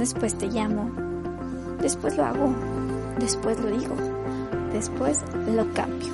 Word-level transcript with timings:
después 0.00 0.36
te 0.36 0.46
llamo, 0.46 0.90
después 1.80 2.16
lo 2.16 2.24
hago, 2.24 2.54
después 3.18 3.60
lo 3.60 3.70
digo, 3.70 3.94
después 4.72 5.22
lo 5.46 5.72
cambio. 5.74 6.12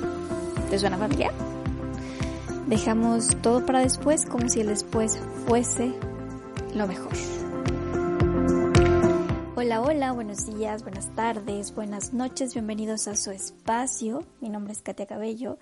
¿Te 0.69 0.77
suena 0.77 0.97
familiar? 0.97 1.33
Dejamos 2.67 3.29
todo 3.41 3.65
para 3.65 3.79
después 3.79 4.25
como 4.25 4.49
si 4.49 4.59
el 4.59 4.67
después 4.67 5.17
fuese 5.45 5.95
lo 6.75 6.85
mejor. 6.85 7.13
Hola, 9.55 9.81
hola, 9.81 10.11
buenos 10.11 10.45
días, 10.45 10.83
buenas 10.83 11.15
tardes, 11.15 11.73
buenas 11.73 12.13
noches, 12.13 12.53
bienvenidos 12.53 13.07
a 13.07 13.15
su 13.15 13.31
espacio. 13.31 14.25
Mi 14.41 14.49
nombre 14.49 14.73
es 14.73 14.81
Katia 14.81 15.05
Cabello 15.05 15.59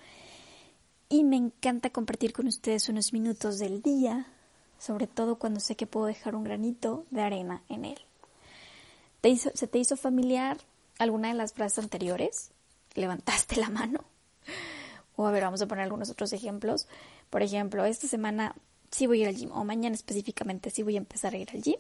y 1.10 1.24
me 1.24 1.38
encanta 1.38 1.92
compartir 1.92 2.34
con 2.34 2.48
ustedes 2.48 2.90
unos 2.90 3.14
minutos 3.14 3.60
del 3.60 3.84
día, 3.84 4.26
sobre 4.80 5.06
todo 5.06 5.38
cuando 5.38 5.60
sé 5.60 5.76
que 5.76 5.86
puedo 5.86 6.08
dejar 6.08 6.36
un 6.36 6.44
granito 6.44 7.06
de 7.12 7.22
arena 7.22 7.62
en 7.70 7.86
él. 7.86 8.05
¿Se 9.36 9.68
te 9.68 9.80
hizo 9.80 9.98
familiar 9.98 10.58
alguna 11.00 11.30
de 11.30 11.34
las 11.34 11.54
frases 11.54 11.80
anteriores? 11.80 12.52
¿Levantaste 12.94 13.56
la 13.56 13.70
mano? 13.70 14.04
O 15.16 15.26
a 15.26 15.32
ver, 15.32 15.44
vamos 15.44 15.62
a 15.62 15.68
poner 15.68 15.84
algunos 15.84 16.10
otros 16.10 16.32
ejemplos. 16.34 16.88
Por 17.30 17.42
ejemplo, 17.42 17.86
esta 17.86 18.08
semana 18.08 18.56
sí 18.92 19.08
voy 19.08 19.20
a 19.20 19.22
ir 19.24 19.28
al 19.30 19.36
gym, 19.36 19.52
o 19.52 19.64
mañana 19.64 19.96
específicamente 19.96 20.70
sí 20.70 20.84
voy 20.84 20.96
a 20.96 21.00
empezar 21.00 21.34
a 21.34 21.38
ir 21.38 21.50
al 21.52 21.62
gym, 21.62 21.80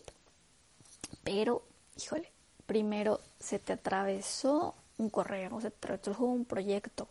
pero, 1.23 1.63
híjole, 1.98 2.31
primero 2.66 3.21
se 3.40 3.59
te 3.59 3.73
atravesó 3.73 4.76
un 4.98 5.09
correo, 5.09 5.62
se 5.62 5.71
te 5.71 5.77
atravesó 5.77 6.23
un 6.26 6.46
proyecto, 6.46 7.07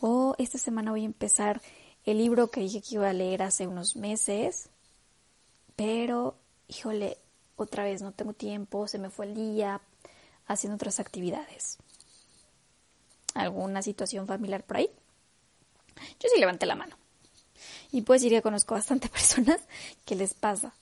o 0.00 0.34
esta 0.38 0.58
semana 0.58 0.90
voy 0.92 1.02
a 1.02 1.06
empezar 1.06 1.60
el 2.04 2.18
libro 2.18 2.50
que 2.50 2.60
dije 2.60 2.82
que 2.82 2.96
iba 2.96 3.10
a 3.10 3.12
leer 3.12 3.42
hace 3.42 3.66
unos 3.66 3.96
meses, 3.96 4.68
pero, 5.74 6.36
híjole, 6.68 7.18
otra 7.56 7.84
vez 7.84 8.02
no 8.02 8.12
tengo 8.12 8.32
tiempo, 8.32 8.86
se 8.86 8.98
me 8.98 9.10
fue 9.10 9.26
el 9.26 9.34
día 9.34 9.80
haciendo 10.46 10.76
otras 10.76 11.00
actividades. 11.00 11.78
¿Alguna 13.34 13.82
situación 13.82 14.26
familiar 14.26 14.64
por 14.64 14.78
ahí? 14.78 14.90
Yo 16.20 16.28
sí 16.32 16.38
levanté 16.38 16.66
la 16.66 16.76
mano. 16.76 16.96
Y 17.90 18.02
decir 18.02 18.30
que 18.30 18.42
conozco 18.42 18.74
bastante 18.74 19.08
personas 19.10 19.60
que 20.04 20.14
les 20.14 20.34
pasa. 20.34 20.74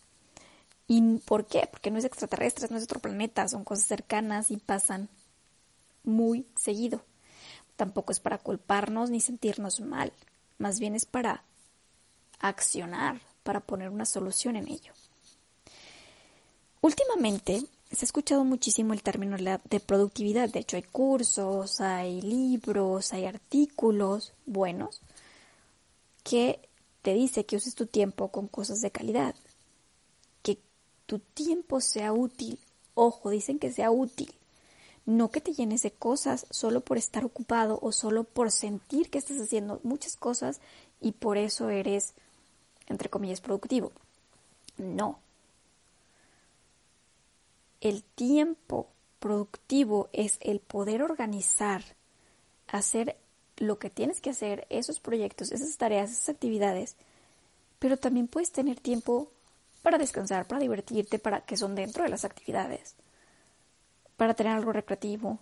¿Y 0.86 1.18
por 1.18 1.46
qué? 1.46 1.68
Porque 1.70 1.90
no 1.90 1.98
es 1.98 2.04
extraterrestre, 2.04 2.68
no 2.70 2.76
es 2.76 2.84
otro 2.84 3.00
planeta, 3.00 3.48
son 3.48 3.64
cosas 3.64 3.86
cercanas 3.86 4.50
y 4.50 4.58
pasan 4.58 5.08
muy 6.02 6.46
seguido. 6.56 7.02
Tampoco 7.76 8.12
es 8.12 8.20
para 8.20 8.38
culparnos 8.38 9.10
ni 9.10 9.20
sentirnos 9.20 9.80
mal, 9.80 10.12
más 10.58 10.78
bien 10.78 10.94
es 10.94 11.06
para 11.06 11.42
accionar, 12.38 13.20
para 13.42 13.60
poner 13.60 13.88
una 13.88 14.04
solución 14.04 14.56
en 14.56 14.68
ello. 14.68 14.92
Últimamente 16.84 17.62
se 17.90 18.04
ha 18.04 18.04
escuchado 18.04 18.44
muchísimo 18.44 18.92
el 18.92 19.02
término 19.02 19.38
de 19.38 19.80
productividad. 19.80 20.50
De 20.50 20.58
hecho, 20.58 20.76
hay 20.76 20.82
cursos, 20.82 21.80
hay 21.80 22.20
libros, 22.20 23.14
hay 23.14 23.24
artículos 23.24 24.34
buenos 24.44 25.00
que 26.24 26.60
te 27.00 27.14
dice 27.14 27.46
que 27.46 27.56
uses 27.56 27.74
tu 27.74 27.86
tiempo 27.86 28.28
con 28.28 28.48
cosas 28.48 28.82
de 28.82 28.90
calidad. 28.90 29.34
Que 30.42 30.58
tu 31.06 31.20
tiempo 31.20 31.80
sea 31.80 32.12
útil. 32.12 32.58
Ojo, 32.92 33.30
dicen 33.30 33.58
que 33.58 33.72
sea 33.72 33.90
útil. 33.90 34.34
No 35.06 35.30
que 35.30 35.40
te 35.40 35.54
llenes 35.54 35.80
de 35.80 35.90
cosas 35.90 36.46
solo 36.50 36.82
por 36.82 36.98
estar 36.98 37.24
ocupado 37.24 37.78
o 37.80 37.92
solo 37.92 38.24
por 38.24 38.50
sentir 38.50 39.08
que 39.08 39.16
estás 39.16 39.40
haciendo 39.40 39.80
muchas 39.84 40.16
cosas 40.16 40.60
y 41.00 41.12
por 41.12 41.38
eso 41.38 41.70
eres, 41.70 42.12
entre 42.88 43.08
comillas, 43.08 43.40
productivo. 43.40 43.90
No, 44.76 45.23
el 47.84 48.02
tiempo 48.02 48.88
productivo 49.20 50.08
es 50.14 50.38
el 50.40 50.58
poder 50.58 51.02
organizar, 51.02 51.82
hacer 52.66 53.18
lo 53.58 53.78
que 53.78 53.90
tienes 53.90 54.22
que 54.22 54.30
hacer, 54.30 54.66
esos 54.70 55.00
proyectos, 55.00 55.52
esas 55.52 55.76
tareas, 55.76 56.10
esas 56.10 56.30
actividades, 56.30 56.96
pero 57.78 57.98
también 57.98 58.26
puedes 58.26 58.50
tener 58.52 58.80
tiempo 58.80 59.30
para 59.82 59.98
descansar, 59.98 60.46
para 60.46 60.62
divertirte, 60.62 61.18
para 61.18 61.42
que 61.42 61.58
son 61.58 61.74
dentro 61.74 62.04
de 62.04 62.08
las 62.08 62.24
actividades, 62.24 62.94
para 64.16 64.32
tener 64.32 64.54
algo 64.54 64.72
recreativo, 64.72 65.38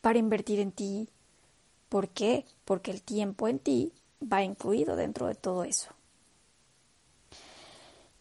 para 0.00 0.18
invertir 0.18 0.58
en 0.58 0.72
ti. 0.72 1.08
¿Por 1.88 2.08
qué? 2.08 2.44
Porque 2.64 2.90
el 2.90 3.02
tiempo 3.02 3.46
en 3.46 3.60
ti 3.60 3.92
va 4.20 4.42
incluido 4.42 4.96
dentro 4.96 5.28
de 5.28 5.36
todo 5.36 5.62
eso. 5.62 5.94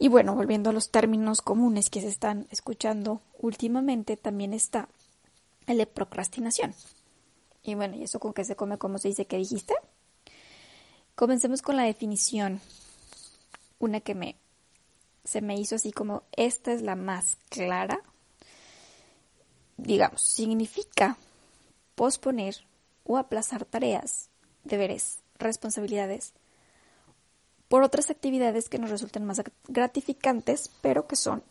Y 0.01 0.07
bueno, 0.07 0.33
volviendo 0.33 0.69
a 0.69 0.73
los 0.73 0.91
términos 0.91 1.41
comunes 1.41 1.89
que 1.89 1.99
se 1.99 2.07
están 2.07 2.47
escuchando 2.51 3.21
últimamente, 3.37 4.15
también 4.15 4.53
está 4.53 4.87
el 5.67 5.77
de 5.77 5.85
procrastinación. 5.85 6.73
Y 7.63 7.75
bueno, 7.75 7.97
¿y 7.97 8.03
eso 8.03 8.19
con 8.19 8.33
qué 8.33 8.45
se 8.45 8.55
come? 8.55 8.77
¿Cómo 8.77 8.97
se 8.97 9.09
dice? 9.09 9.25
¿Qué 9.25 9.35
dijiste? 9.37 9.73
Comencemos 11.15 11.61
con 11.61 11.75
la 11.75 11.83
definición. 11.83 12.61
Una 13.77 13.99
que 13.99 14.15
me 14.15 14.37
se 15.25 15.41
me 15.41 15.59
hizo 15.59 15.75
así 15.75 15.91
como 15.91 16.23
esta 16.31 16.71
es 16.71 16.81
la 16.81 16.95
más 16.95 17.37
clara. 17.49 18.01
Digamos, 19.77 20.21
significa 20.21 21.17
posponer 21.95 22.55
o 23.03 23.17
aplazar 23.17 23.65
tareas, 23.65 24.29
deberes, 24.63 25.19
responsabilidades 25.37 26.33
por 27.69 27.83
otras 27.83 28.09
actividades 28.09 28.67
que 28.67 28.79
nos 28.79 28.89
resulten 28.89 29.25
más 29.25 29.41
gratificantes, 29.67 30.71
pero 30.81 31.07
que 31.07 31.15
son 31.15 31.43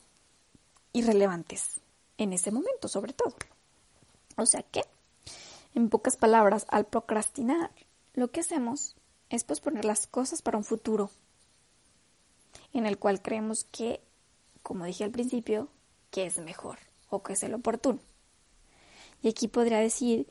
irrelevantes 0.93 1.81
en 2.19 2.33
ese 2.33 2.51
momento, 2.51 2.89
sobre 2.89 3.13
todo. 3.13 3.35
O 4.37 4.45
sea 4.45 4.63
que, 4.63 4.85
en 5.75 5.89
pocas 5.89 6.17
palabras, 6.17 6.67
al 6.69 6.87
procrastinar, 6.87 7.71
lo 8.15 8.31
que 8.31 8.41
hacemos 8.41 8.97
es 9.31 9.45
posponer 9.45 9.85
las 9.85 10.07
cosas 10.07 10.43
para 10.43 10.59
un 10.59 10.65
futuro 10.65 11.11
en 12.73 12.85
el 12.85 12.99
cual 12.99 13.23
creemos 13.23 13.65
que, 13.65 14.01
como 14.63 14.85
dije 14.85 15.05
al 15.05 15.11
principio, 15.13 15.69
que 16.11 16.27
es 16.27 16.39
mejor 16.39 16.79
o 17.11 17.23
que 17.23 17.35
es 17.35 17.43
el 17.45 17.55
oportuno. 17.55 18.01
Y 19.23 19.29
aquí 19.29 19.49
podría 19.49 19.79
decir 19.79 20.27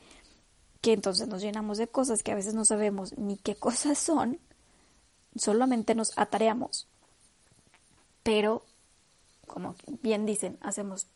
que 0.81 0.94
entonces 0.94 1.28
nos 1.28 1.42
llenamos 1.42 1.78
de 1.78 1.88
cosas 1.88 2.24
que 2.24 2.31
a 2.31 2.36
veces 2.36 2.54
no 2.54 2.66
sabemos 2.66 3.18
ni 3.18 3.38
qué 3.38 3.56
cosas 3.59 3.98
son 3.98 4.40
solamente 5.40 5.96
nos 5.96 6.18
atareamos, 6.18 6.88
pero, 8.24 8.66
como 9.48 9.75
bien 10.02 10.25
dicen, 10.25 10.58
hacemos 10.62 11.08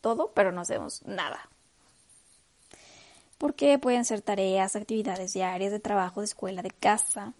todo, 0.00 0.32
pero 0.34 0.52
no 0.52 0.62
hacemos 0.62 1.02
nada. 1.04 1.48
Porque 3.38 3.78
pueden 3.78 4.04
ser 4.04 4.20
tareas, 4.20 4.76
actividades 4.76 5.32
diarias 5.32 5.72
de 5.72 5.80
trabajo, 5.80 6.20
de 6.20 6.26
escuela, 6.26 6.62
de 6.62 6.72
casa. 6.72 7.34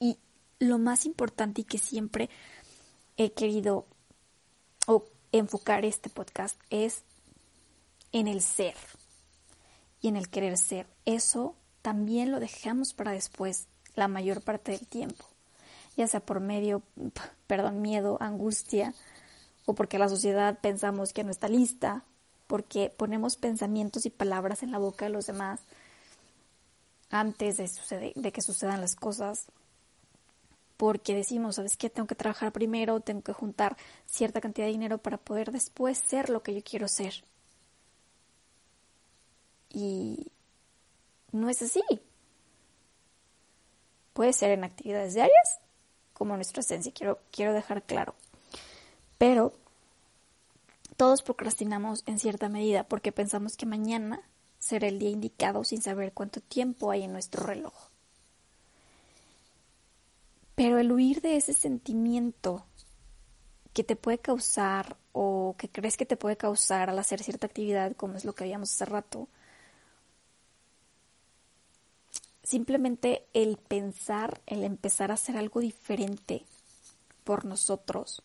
Y 0.00 0.18
lo 0.58 0.78
más 0.78 1.06
importante 1.06 1.60
y 1.60 1.64
que 1.64 1.78
siempre 1.78 2.30
he 3.16 3.32
querido 3.32 3.86
enfocar 5.32 5.84
este 5.84 6.10
podcast 6.10 6.60
es 6.70 7.04
en 8.12 8.28
el 8.28 8.42
ser 8.42 8.76
y 10.00 10.08
en 10.08 10.16
el 10.16 10.28
querer 10.28 10.58
ser. 10.58 10.86
Eso 11.04 11.56
también 11.80 12.30
lo 12.30 12.38
dejamos 12.38 12.92
para 12.92 13.12
después 13.12 13.66
la 13.94 14.08
mayor 14.08 14.42
parte 14.42 14.72
del 14.72 14.86
tiempo, 14.86 15.24
ya 15.96 16.06
sea 16.06 16.20
por 16.20 16.40
medio, 16.40 16.82
perdón, 17.46 17.80
miedo, 17.80 18.16
angustia, 18.20 18.94
o 19.66 19.74
porque 19.74 19.98
la 19.98 20.08
sociedad 20.08 20.58
pensamos 20.60 21.12
que 21.12 21.24
no 21.24 21.30
está 21.30 21.48
lista, 21.48 22.04
porque 22.46 22.92
ponemos 22.94 23.36
pensamientos 23.36 24.04
y 24.06 24.10
palabras 24.10 24.62
en 24.62 24.72
la 24.72 24.78
boca 24.78 25.06
de 25.06 25.12
los 25.12 25.26
demás 25.26 25.60
antes 27.10 27.56
de, 27.58 28.12
de 28.14 28.32
que 28.32 28.42
sucedan 28.42 28.80
las 28.80 28.96
cosas, 28.96 29.46
porque 30.76 31.14
decimos, 31.14 31.56
¿sabes 31.56 31.76
qué? 31.76 31.90
Tengo 31.90 32.08
que 32.08 32.14
trabajar 32.14 32.52
primero, 32.52 33.00
tengo 33.00 33.22
que 33.22 33.32
juntar 33.32 33.76
cierta 34.06 34.40
cantidad 34.40 34.66
de 34.66 34.72
dinero 34.72 34.98
para 34.98 35.18
poder 35.18 35.52
después 35.52 35.98
ser 35.98 36.28
lo 36.28 36.42
que 36.42 36.54
yo 36.54 36.62
quiero 36.64 36.88
ser. 36.88 37.22
Y 39.70 40.32
no 41.30 41.48
es 41.48 41.62
así. 41.62 41.82
Puede 44.12 44.32
ser 44.32 44.50
en 44.50 44.64
actividades 44.64 45.14
diarias, 45.14 45.58
como 46.12 46.36
nuestra 46.36 46.60
esencia, 46.60 46.92
quiero, 46.92 47.18
quiero 47.30 47.52
dejar 47.52 47.82
claro. 47.82 48.14
Pero 49.18 49.52
todos 50.96 51.22
procrastinamos 51.22 52.02
en 52.06 52.18
cierta 52.18 52.48
medida 52.48 52.84
porque 52.84 53.12
pensamos 53.12 53.56
que 53.56 53.66
mañana 53.66 54.20
será 54.58 54.86
el 54.86 54.98
día 54.98 55.10
indicado 55.10 55.64
sin 55.64 55.82
saber 55.82 56.12
cuánto 56.12 56.40
tiempo 56.40 56.90
hay 56.90 57.02
en 57.02 57.12
nuestro 57.12 57.44
reloj. 57.44 57.74
Pero 60.54 60.78
el 60.78 60.92
huir 60.92 61.20
de 61.20 61.36
ese 61.36 61.54
sentimiento 61.54 62.64
que 63.72 63.84
te 63.84 63.96
puede 63.96 64.18
causar 64.18 64.96
o 65.12 65.56
que 65.58 65.68
crees 65.68 65.96
que 65.96 66.06
te 66.06 66.16
puede 66.16 66.36
causar 66.36 66.90
al 66.90 66.98
hacer 66.98 67.22
cierta 67.22 67.46
actividad, 67.46 67.96
como 67.96 68.16
es 68.16 68.24
lo 68.24 68.34
que 68.34 68.44
habíamos 68.44 68.70
hace 68.72 68.84
rato, 68.84 69.28
simplemente 72.52 73.24
el 73.32 73.56
pensar, 73.56 74.42
el 74.46 74.62
empezar 74.64 75.10
a 75.10 75.14
hacer 75.14 75.38
algo 75.38 75.60
diferente 75.60 76.44
por 77.24 77.46
nosotros, 77.46 78.22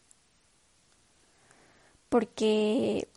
porque 2.09 3.07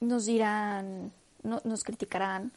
nos 0.00 0.24
dirán, 0.24 1.12
no, 1.42 1.60
nos 1.64 1.84
criticarán, 1.84 2.52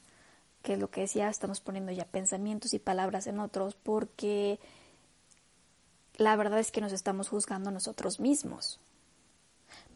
que 0.61 0.73
es 0.73 0.79
lo 0.79 0.89
que 0.89 1.01
decía, 1.01 1.27
estamos 1.27 1.59
poniendo 1.59 1.91
ya 1.91 2.05
pensamientos 2.05 2.73
y 2.73 2.79
palabras 2.79 3.27
en 3.27 3.39
otros, 3.39 3.75
porque 3.75 4.61
la 6.15 6.38
verdad 6.38 6.59
es 6.59 6.71
que 6.71 6.79
nos 6.79 6.94
estamos 6.94 7.27
juzgando 7.27 7.69
nosotros 7.69 8.21
mismos. 8.21 8.79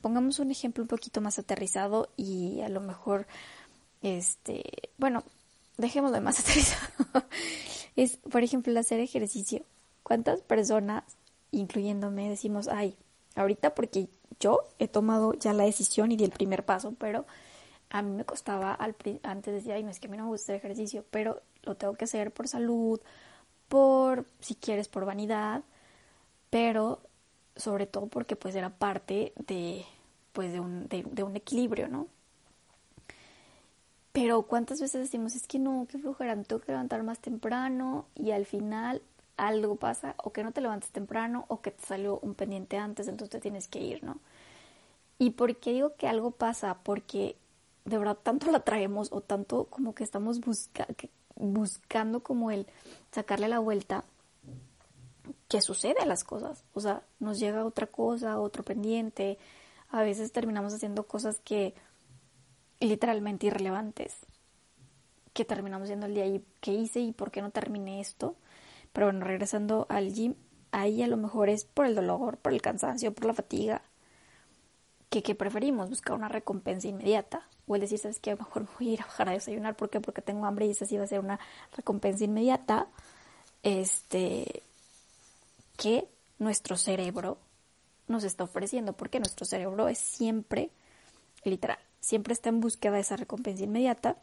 Pongamos 0.01 0.39
un 0.39 0.51
ejemplo 0.51 0.83
un 0.83 0.89
poquito 0.89 1.21
más 1.21 1.39
aterrizado 1.39 2.09
y 2.17 2.59
a 2.63 2.67
lo 2.67 2.81
mejor, 2.81 3.27
este, 4.01 4.91
bueno, 4.97 5.23
dejémoslo 5.77 6.15
de 6.15 6.21
más 6.21 6.39
aterrizado. 6.41 7.25
es, 7.95 8.17
por 8.17 8.43
ejemplo, 8.43 8.77
hacer 8.79 8.99
ejercicio. 8.99 9.63
¿Cuántas 10.03 10.41
personas, 10.41 11.03
incluyéndome, 11.51 12.29
decimos, 12.29 12.67
ay, 12.67 12.95
ahorita 13.35 13.75
porque 13.75 14.07
yo 14.39 14.61
he 14.79 14.87
tomado 14.87 15.33
ya 15.33 15.53
la 15.53 15.63
decisión 15.63 16.11
y 16.11 16.17
di 16.17 16.23
el 16.23 16.31
primer 16.31 16.63
paso, 16.63 16.93
pero 16.97 17.25
a 17.89 18.01
mí 18.01 18.11
me 18.11 18.25
costaba 18.25 18.73
al, 18.73 18.95
antes 19.23 19.53
decía, 19.53 19.75
ay, 19.75 19.83
no 19.83 19.89
es 19.89 19.99
que 19.99 20.07
a 20.07 20.09
mí 20.09 20.17
no 20.17 20.23
me 20.23 20.29
gusta 20.29 20.53
el 20.53 20.59
ejercicio, 20.59 21.05
pero 21.09 21.41
lo 21.63 21.75
tengo 21.75 21.93
que 21.93 22.05
hacer 22.05 22.31
por 22.31 22.47
salud, 22.47 22.99
por, 23.67 24.25
si 24.39 24.55
quieres, 24.55 24.87
por 24.87 25.05
vanidad, 25.05 25.63
pero 26.49 27.01
sobre 27.55 27.87
todo 27.87 28.07
porque 28.07 28.35
pues 28.35 28.55
era 28.55 28.69
parte 28.69 29.33
de, 29.47 29.85
pues 30.33 30.51
de 30.53 30.59
un, 30.59 30.87
de, 30.87 31.23
un 31.23 31.35
equilibrio, 31.35 31.87
¿no? 31.87 32.07
Pero 34.17 34.41
cuántas 34.41 34.81
veces 34.81 34.99
decimos, 34.99 35.35
es 35.35 35.45
que 35.45 35.59
no, 35.59 35.85
que 35.87 35.99
flojera, 35.99 36.35
tengo 36.41 36.59
que 36.59 36.71
levantar 36.71 37.03
más 37.03 37.19
temprano 37.19 38.07
y 38.15 38.31
al 38.31 38.47
final 38.47 39.03
algo 39.37 39.75
pasa 39.75 40.15
o 40.17 40.33
que 40.33 40.41
no 40.41 40.51
te 40.51 40.59
levantes 40.59 40.89
temprano 40.89 41.45
o 41.49 41.61
que 41.61 41.69
te 41.69 41.85
salió 41.85 42.17
un 42.23 42.33
pendiente 42.33 42.77
antes, 42.77 43.07
entonces 43.07 43.29
te 43.29 43.39
tienes 43.39 43.67
que 43.67 43.79
ir, 43.79 44.03
¿no? 44.03 44.17
¿Y 45.19 45.29
por 45.29 45.55
qué 45.57 45.71
digo 45.71 45.93
que 45.97 46.07
algo 46.07 46.31
pasa? 46.31 46.79
Porque 46.81 47.35
de 47.85 47.99
verdad 47.99 48.17
tanto 48.23 48.49
la 48.49 48.61
traemos 48.61 49.09
o 49.11 49.21
tanto 49.21 49.65
como 49.65 49.93
que 49.93 50.03
estamos 50.03 50.39
buscando 51.35 52.23
como 52.23 52.49
el 52.49 52.65
sacarle 53.11 53.47
la 53.47 53.59
vuelta 53.59 54.03
que 55.47 55.61
sucede 55.61 55.99
a 56.01 56.07
las 56.07 56.23
cosas. 56.23 56.63
O 56.73 56.81
sea, 56.81 57.03
nos 57.19 57.37
llega 57.37 57.63
otra 57.63 57.85
cosa, 57.85 58.39
otro 58.39 58.63
pendiente. 58.63 59.37
A 59.91 60.01
veces 60.01 60.31
terminamos 60.31 60.73
haciendo 60.73 61.03
cosas 61.03 61.39
que 61.41 61.75
literalmente 62.79 63.47
irrelevantes. 63.47 64.15
Que 65.33 65.45
terminamos 65.45 65.87
yendo 65.87 66.05
al 66.05 66.13
día 66.13 66.25
y 66.25 66.43
qué 66.61 66.73
hice 66.73 66.99
y 66.99 67.11
por 67.11 67.31
qué 67.31 67.41
no 67.41 67.51
terminé 67.51 67.99
esto. 67.99 68.35
Pero 68.93 69.07
bueno, 69.07 69.25
regresando 69.25 69.85
al 69.89 70.13
gym, 70.13 70.35
ahí 70.71 71.03
a 71.03 71.07
lo 71.07 71.17
mejor 71.17 71.49
es 71.49 71.65
por 71.65 71.85
el 71.85 71.95
dolor, 71.95 72.37
por 72.37 72.53
el 72.53 72.61
cansancio, 72.61 73.13
por 73.13 73.25
la 73.25 73.33
fatiga. 73.33 73.81
Que, 75.09 75.23
que 75.23 75.35
preferimos 75.35 75.89
buscar 75.89 76.15
una 76.15 76.27
recompensa 76.27 76.87
inmediata. 76.87 77.47
O 77.67 77.75
el 77.75 77.81
decir, 77.81 77.99
¿sabes 77.99 78.19
qué? 78.19 78.31
A 78.31 78.35
lo 78.35 78.43
mejor 78.43 78.67
voy 78.77 78.89
a 78.89 78.93
ir 78.93 79.01
a 79.01 79.05
bajar 79.05 79.29
a 79.29 79.33
desayunar. 79.33 79.75
Porque 79.75 79.99
tengo 79.99 80.45
hambre 80.45 80.65
y 80.65 80.71
esa 80.71 80.85
sí 80.85 80.97
va 80.97 81.03
a 81.03 81.07
ser 81.07 81.19
una 81.19 81.39
recompensa 81.75 82.23
inmediata. 82.23 82.87
Este, 83.63 84.63
que 85.77 86.07
nuestro 86.39 86.77
cerebro 86.77 87.37
nos 88.07 88.23
está 88.23 88.43
ofreciendo, 88.43 88.93
porque 88.93 89.19
nuestro 89.19 89.45
cerebro 89.45 89.87
es 89.87 89.99
siempre, 89.99 90.71
literal, 91.43 91.79
siempre 91.99 92.33
está 92.33 92.49
en 92.49 92.59
búsqueda 92.59 92.93
de 92.93 93.01
esa 93.01 93.17
recompensa 93.17 93.63
inmediata, 93.63 94.17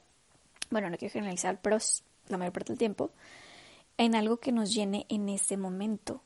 bueno, 0.70 0.90
no 0.90 0.96
quiero 0.96 1.12
generalizar, 1.12 1.60
pero 1.60 1.78
la 2.28 2.38
mayor 2.38 2.52
parte 2.52 2.72
del 2.72 2.78
tiempo, 2.78 3.10
en 3.98 4.14
algo 4.14 4.38
que 4.38 4.52
nos 4.52 4.72
llene 4.72 5.06
en 5.08 5.28
ese 5.28 5.56
momento 5.56 6.22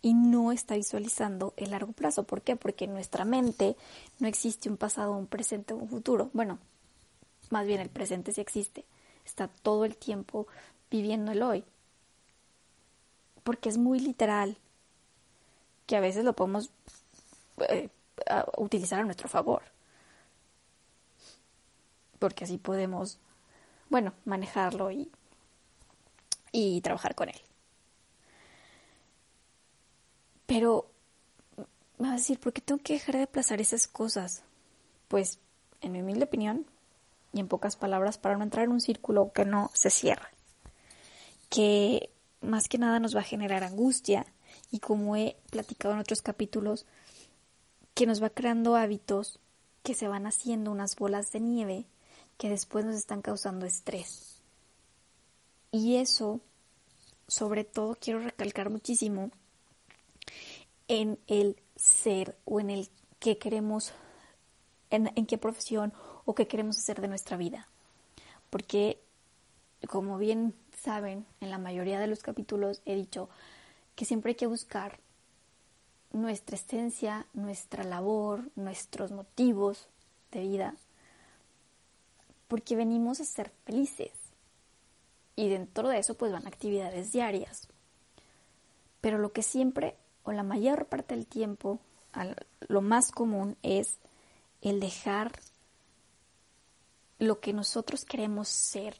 y 0.00 0.14
no 0.14 0.52
está 0.52 0.76
visualizando 0.76 1.54
el 1.56 1.72
largo 1.72 1.92
plazo. 1.92 2.22
¿Por 2.22 2.42
qué? 2.42 2.56
Porque 2.56 2.84
en 2.84 2.92
nuestra 2.92 3.24
mente 3.24 3.76
no 4.20 4.28
existe 4.28 4.70
un 4.70 4.76
pasado, 4.76 5.12
un 5.12 5.26
presente 5.26 5.74
o 5.74 5.76
un 5.76 5.88
futuro. 5.88 6.30
Bueno, 6.32 6.58
más 7.50 7.66
bien 7.66 7.80
el 7.80 7.90
presente 7.90 8.32
sí 8.32 8.40
existe. 8.40 8.84
Está 9.26 9.48
todo 9.48 9.84
el 9.84 9.96
tiempo 9.96 10.46
viviendo 10.88 11.32
el 11.32 11.42
hoy 11.42 11.64
porque 13.48 13.70
es 13.70 13.78
muy 13.78 13.98
literal, 13.98 14.58
que 15.86 15.96
a 15.96 16.00
veces 16.00 16.22
lo 16.22 16.34
podemos 16.34 16.68
eh, 17.70 17.88
utilizar 18.58 19.00
a 19.00 19.04
nuestro 19.04 19.26
favor, 19.26 19.62
porque 22.18 22.44
así 22.44 22.58
podemos, 22.58 23.18
bueno, 23.88 24.12
manejarlo 24.24 24.90
y, 24.90 25.10
y 26.52 26.80
trabajar 26.80 27.14
con 27.14 27.28
él. 27.28 27.40
Pero 30.46 30.90
me 31.98 32.08
va 32.08 32.14
a 32.14 32.16
decir, 32.16 32.38
¿por 32.40 32.52
qué 32.52 32.60
tengo 32.60 32.82
que 32.82 32.94
dejar 32.94 33.16
de 33.16 33.22
aplazar 33.24 33.60
esas 33.60 33.86
cosas? 33.86 34.42
Pues, 35.08 35.38
en 35.80 35.92
mi 35.92 36.00
humilde 36.00 36.24
opinión, 36.24 36.66
y 37.32 37.40
en 37.40 37.48
pocas 37.48 37.76
palabras, 37.76 38.18
para 38.18 38.36
no 38.36 38.44
entrar 38.44 38.64
en 38.64 38.72
un 38.72 38.80
círculo 38.80 39.32
que 39.32 39.44
no 39.44 39.70
se 39.74 39.90
cierra, 39.90 40.30
que 41.50 42.10
más 42.40 42.68
que 42.68 42.78
nada 42.78 43.00
nos 43.00 43.14
va 43.14 43.20
a 43.20 43.24
generar 43.24 43.64
angustia 43.64 44.26
y 44.70 44.78
como 44.78 45.16
he 45.16 45.36
platicado 45.50 45.94
en 45.94 46.00
otros 46.00 46.22
capítulos, 46.22 46.86
que 47.94 48.06
nos 48.06 48.22
va 48.22 48.30
creando 48.30 48.76
hábitos 48.76 49.40
que 49.82 49.94
se 49.94 50.08
van 50.08 50.26
haciendo 50.26 50.70
unas 50.70 50.96
bolas 50.96 51.30
de 51.32 51.40
nieve 51.40 51.86
que 52.38 52.48
después 52.48 52.84
nos 52.84 52.96
están 52.96 53.20
causando 53.20 53.66
estrés. 53.66 54.40
Y 55.70 55.96
eso, 55.96 56.40
sobre 57.26 57.64
todo, 57.64 57.96
quiero 58.00 58.20
recalcar 58.20 58.70
muchísimo 58.70 59.30
en 60.86 61.18
el 61.26 61.60
ser 61.76 62.38
o 62.44 62.60
en 62.60 62.70
el 62.70 62.88
que 63.18 63.36
queremos, 63.36 63.92
en, 64.90 65.12
en 65.14 65.26
qué 65.26 65.36
profesión 65.36 65.92
o 66.24 66.34
qué 66.34 66.46
queremos 66.46 66.78
hacer 66.78 67.00
de 67.00 67.08
nuestra 67.08 67.36
vida. 67.36 67.68
Porque, 68.48 69.02
como 69.88 70.16
bien 70.16 70.54
saben, 70.80 71.26
en 71.40 71.50
la 71.50 71.58
mayoría 71.58 72.00
de 72.00 72.06
los 72.06 72.22
capítulos 72.22 72.80
he 72.86 72.94
dicho 72.94 73.28
que 73.94 74.04
siempre 74.04 74.30
hay 74.30 74.36
que 74.36 74.46
buscar 74.46 75.00
nuestra 76.12 76.56
esencia, 76.56 77.26
nuestra 77.34 77.84
labor, 77.84 78.50
nuestros 78.54 79.10
motivos 79.10 79.88
de 80.30 80.40
vida, 80.40 80.74
porque 82.48 82.76
venimos 82.76 83.20
a 83.20 83.24
ser 83.24 83.52
felices. 83.64 84.12
Y 85.36 85.48
dentro 85.48 85.88
de 85.88 85.98
eso 85.98 86.14
pues 86.14 86.32
van 86.32 86.46
actividades 86.46 87.12
diarias. 87.12 87.68
Pero 89.00 89.18
lo 89.18 89.32
que 89.32 89.42
siempre, 89.42 89.96
o 90.24 90.32
la 90.32 90.42
mayor 90.42 90.86
parte 90.86 91.14
del 91.14 91.26
tiempo, 91.26 91.78
lo 92.66 92.80
más 92.80 93.12
común 93.12 93.56
es 93.62 93.98
el 94.62 94.80
dejar 94.80 95.32
lo 97.18 97.40
que 97.40 97.52
nosotros 97.52 98.04
queremos 98.04 98.48
ser 98.48 98.96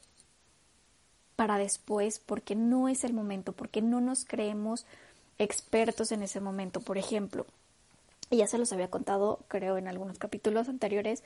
para 1.35 1.57
después 1.57 2.19
porque 2.19 2.55
no 2.55 2.89
es 2.89 3.03
el 3.03 3.13
momento, 3.13 3.53
porque 3.53 3.81
no 3.81 4.01
nos 4.01 4.25
creemos 4.25 4.85
expertos 5.37 6.11
en 6.11 6.23
ese 6.23 6.39
momento. 6.39 6.81
Por 6.81 6.97
ejemplo, 6.97 7.45
ya 8.29 8.47
se 8.47 8.57
los 8.57 8.71
había 8.73 8.89
contado, 8.89 9.39
creo, 9.47 9.77
en 9.77 9.87
algunos 9.87 10.19
capítulos 10.19 10.69
anteriores, 10.69 11.23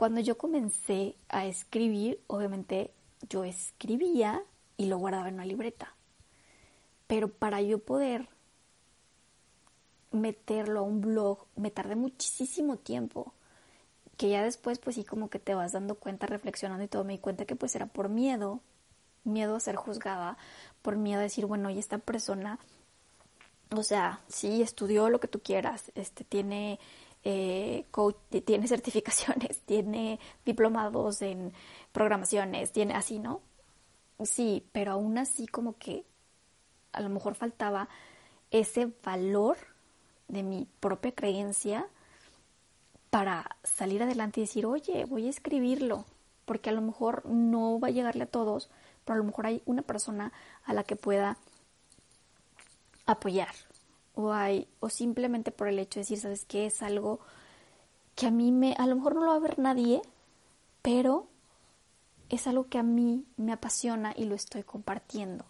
cuando 0.00 0.22
yo 0.22 0.38
comencé 0.38 1.14
a 1.28 1.44
escribir, 1.44 2.22
obviamente 2.26 2.90
yo 3.28 3.44
escribía 3.44 4.42
y 4.78 4.86
lo 4.86 4.96
guardaba 4.96 5.28
en 5.28 5.34
una 5.34 5.44
libreta. 5.44 5.94
Pero 7.06 7.28
para 7.28 7.60
yo 7.60 7.80
poder 7.80 8.30
meterlo 10.10 10.80
a 10.80 10.84
un 10.84 11.02
blog, 11.02 11.44
me 11.54 11.70
tardé 11.70 11.96
muchísimo 11.96 12.78
tiempo. 12.78 13.34
Que 14.16 14.30
ya 14.30 14.42
después, 14.42 14.78
pues 14.78 14.96
sí, 14.96 15.04
como 15.04 15.28
que 15.28 15.38
te 15.38 15.54
vas 15.54 15.72
dando 15.72 15.96
cuenta, 15.96 16.26
reflexionando 16.26 16.82
y 16.82 16.88
todo, 16.88 17.04
me 17.04 17.12
di 17.12 17.18
cuenta 17.18 17.44
que 17.44 17.54
pues 17.54 17.74
era 17.74 17.84
por 17.84 18.08
miedo 18.08 18.62
miedo 19.24 19.54
a 19.54 19.60
ser 19.60 19.76
juzgada, 19.76 20.38
por 20.80 20.96
miedo 20.96 21.20
a 21.20 21.24
decir, 21.24 21.44
bueno, 21.44 21.68
y 21.68 21.78
esta 21.78 21.98
persona, 21.98 22.58
o 23.76 23.82
sea, 23.82 24.22
sí 24.28 24.62
estudió 24.62 25.10
lo 25.10 25.20
que 25.20 25.28
tú 25.28 25.40
quieras, 25.40 25.92
este 25.94 26.24
tiene 26.24 26.80
eh, 27.24 27.86
coach, 27.90 28.16
tiene 28.44 28.66
certificaciones, 28.66 29.60
tiene 29.66 30.18
diplomados 30.44 31.22
en 31.22 31.52
programaciones, 31.92 32.72
tiene 32.72 32.94
así, 32.94 33.18
¿no? 33.18 33.40
Sí, 34.24 34.66
pero 34.72 34.92
aún 34.92 35.18
así 35.18 35.46
como 35.46 35.76
que 35.76 36.04
a 36.92 37.00
lo 37.00 37.08
mejor 37.08 37.34
faltaba 37.34 37.88
ese 38.50 38.92
valor 39.04 39.56
de 40.28 40.42
mi 40.42 40.66
propia 40.80 41.12
creencia 41.12 41.86
para 43.10 43.56
salir 43.64 44.02
adelante 44.02 44.40
y 44.40 44.44
decir, 44.44 44.66
oye, 44.66 45.04
voy 45.04 45.26
a 45.26 45.30
escribirlo, 45.30 46.04
porque 46.44 46.70
a 46.70 46.72
lo 46.72 46.80
mejor 46.80 47.26
no 47.26 47.80
va 47.80 47.88
a 47.88 47.92
llegarle 47.92 48.24
a 48.24 48.30
todos, 48.30 48.70
pero 49.04 49.14
a 49.14 49.18
lo 49.18 49.24
mejor 49.24 49.46
hay 49.46 49.62
una 49.66 49.82
persona 49.82 50.32
a 50.64 50.74
la 50.74 50.84
que 50.84 50.96
pueda 50.96 51.36
apoyar 53.06 53.54
o 54.14 54.32
hay 54.32 54.68
o 54.80 54.88
simplemente 54.88 55.50
por 55.50 55.68
el 55.68 55.78
hecho 55.78 56.00
de 56.00 56.02
decir, 56.02 56.20
¿sabes 56.20 56.44
qué? 56.44 56.66
Es 56.66 56.82
algo 56.82 57.20
que 58.14 58.26
a 58.26 58.30
mí 58.30 58.52
me 58.52 58.74
a 58.74 58.86
lo 58.86 58.96
mejor 58.96 59.14
no 59.14 59.22
lo 59.22 59.30
va 59.30 59.36
a 59.36 59.40
ver 59.40 59.58
nadie, 59.58 60.02
pero 60.82 61.28
es 62.28 62.46
algo 62.46 62.68
que 62.68 62.78
a 62.78 62.82
mí 62.82 63.24
me 63.36 63.52
apasiona 63.52 64.12
y 64.16 64.24
lo 64.24 64.34
estoy 64.34 64.62
compartiendo. 64.62 65.44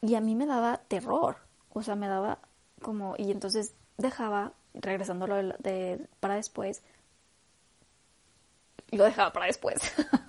Y 0.00 0.14
a 0.14 0.20
mí 0.20 0.34
me 0.34 0.46
daba 0.46 0.78
terror, 0.78 1.38
o 1.72 1.82
sea, 1.82 1.96
me 1.96 2.08
daba 2.08 2.38
como 2.80 3.16
y 3.18 3.30
entonces 3.32 3.74
dejaba, 3.96 4.52
regresándolo 4.74 5.54
para 6.20 6.36
después, 6.36 6.82
lo 8.90 9.04
dejaba 9.04 9.32
para 9.32 9.46
después. 9.46 9.80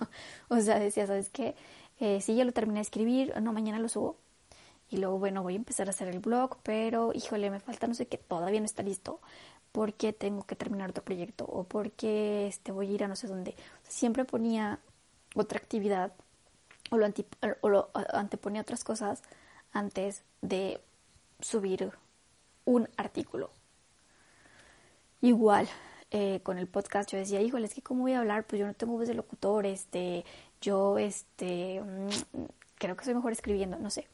o 0.48 0.60
sea, 0.60 0.78
decía, 0.78 1.06
¿sabes 1.06 1.30
qué? 1.30 1.54
Eh, 2.00 2.20
sí, 2.20 2.34
ya 2.34 2.44
lo 2.44 2.52
terminé 2.52 2.78
de 2.78 2.82
escribir, 2.82 3.40
no, 3.40 3.52
mañana 3.52 3.78
lo 3.78 3.88
subo. 3.88 4.16
Y 4.90 4.96
luego, 4.96 5.18
bueno, 5.18 5.42
voy 5.42 5.54
a 5.54 5.56
empezar 5.56 5.86
a 5.86 5.90
hacer 5.90 6.08
el 6.08 6.18
blog, 6.18 6.58
pero 6.62 7.12
híjole, 7.14 7.50
me 7.50 7.60
falta 7.60 7.86
no 7.86 7.94
sé 7.94 8.06
qué, 8.06 8.18
todavía 8.18 8.60
no 8.60 8.66
está 8.66 8.82
listo, 8.82 9.20
porque 9.72 10.12
tengo 10.12 10.44
que 10.44 10.56
terminar 10.56 10.90
otro 10.90 11.04
proyecto 11.04 11.44
o 11.44 11.64
porque 11.64 12.48
este, 12.48 12.72
voy 12.72 12.88
a 12.88 12.92
ir 12.92 13.04
a 13.04 13.08
no 13.08 13.16
sé 13.16 13.28
dónde. 13.28 13.54
siempre 13.88 14.24
ponía 14.24 14.80
otra 15.36 15.58
actividad 15.58 16.12
o 16.90 16.98
lo, 17.68 17.90
anteponía 18.12 18.62
otras 18.62 18.82
cosas 18.82 19.22
antes 19.72 20.24
de 20.42 20.80
subir 21.40 21.92
un 22.64 22.88
artículo. 22.96 23.50
Igual, 25.20 25.68
eh, 26.10 26.40
con 26.42 26.58
el 26.58 26.66
podcast 26.66 27.10
yo 27.12 27.18
decía, 27.18 27.40
híjole, 27.40 27.66
es 27.66 27.74
que 27.74 27.82
cómo 27.82 28.02
voy 28.02 28.14
a 28.14 28.20
hablar, 28.20 28.44
pues 28.44 28.58
yo 28.58 28.66
no 28.66 28.74
tengo 28.74 28.94
voz 28.94 29.06
de 29.06 29.14
locutor, 29.14 29.66
este, 29.66 30.24
yo, 30.60 30.98
este, 30.98 31.80
mm, 31.80 32.08
creo 32.76 32.96
que 32.96 33.04
soy 33.04 33.14
mejor 33.14 33.32
escribiendo, 33.32 33.78
no 33.78 33.90
sé. 33.90 34.08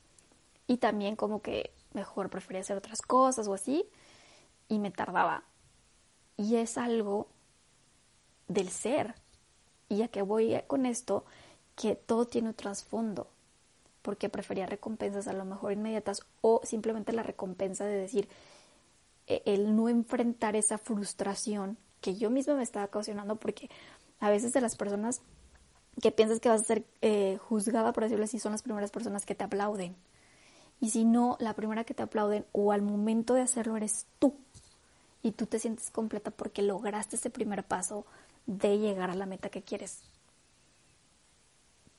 Y 0.66 0.78
también 0.78 1.16
como 1.16 1.42
que 1.42 1.72
mejor 1.92 2.30
prefería 2.30 2.60
hacer 2.60 2.76
otras 2.76 3.00
cosas 3.02 3.48
o 3.48 3.54
así, 3.54 3.88
y 4.68 4.78
me 4.78 4.90
tardaba. 4.90 5.44
Y 6.36 6.56
es 6.56 6.78
algo 6.78 7.28
del 8.48 8.68
ser. 8.68 9.14
Y 9.88 9.98
ya 9.98 10.08
que 10.08 10.22
voy 10.22 10.60
con 10.66 10.86
esto, 10.86 11.24
que 11.76 11.94
todo 11.94 12.26
tiene 12.26 12.48
un 12.48 12.54
trasfondo, 12.54 13.28
porque 14.02 14.28
prefería 14.28 14.66
recompensas 14.66 15.28
a 15.28 15.32
lo 15.32 15.44
mejor 15.44 15.72
inmediatas 15.72 16.22
o 16.40 16.60
simplemente 16.64 17.12
la 17.12 17.22
recompensa 17.22 17.84
de 17.84 17.96
decir, 17.96 18.28
e, 19.26 19.42
el 19.44 19.76
no 19.76 19.88
enfrentar 19.88 20.56
esa 20.56 20.78
frustración 20.78 21.76
que 22.00 22.16
yo 22.16 22.30
misma 22.30 22.54
me 22.54 22.62
estaba 22.62 22.86
ocasionando, 22.86 23.36
porque 23.36 23.70
a 24.20 24.30
veces 24.30 24.52
de 24.52 24.60
las 24.60 24.76
personas 24.76 25.20
que 26.00 26.12
piensas 26.12 26.40
que 26.40 26.48
vas 26.48 26.62
a 26.62 26.64
ser 26.64 26.84
eh, 27.00 27.38
juzgada, 27.48 27.92
por 27.92 28.04
decirlo 28.04 28.24
así, 28.24 28.38
son 28.38 28.52
las 28.52 28.62
primeras 28.62 28.90
personas 28.90 29.24
que 29.24 29.34
te 29.34 29.44
aplauden. 29.44 29.96
Y 30.80 30.90
si 30.90 31.04
no, 31.04 31.36
la 31.40 31.54
primera 31.54 31.84
que 31.84 31.94
te 31.94 32.02
aplauden 32.02 32.44
o 32.52 32.72
al 32.72 32.82
momento 32.82 33.34
de 33.34 33.42
hacerlo 33.42 33.76
eres 33.76 34.06
tú. 34.18 34.34
Y 35.22 35.32
tú 35.32 35.46
te 35.46 35.58
sientes 35.58 35.90
completa 35.90 36.30
porque 36.30 36.62
lograste 36.62 37.16
ese 37.16 37.30
primer 37.30 37.64
paso 37.64 38.06
de 38.46 38.78
llegar 38.78 39.10
a 39.10 39.14
la 39.14 39.26
meta 39.26 39.48
que 39.48 39.62
quieres. 39.62 40.02